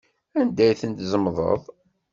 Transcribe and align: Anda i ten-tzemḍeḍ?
Anda 0.39 0.65
i 0.69 0.73
ten-tzemḍeḍ? 0.79 1.61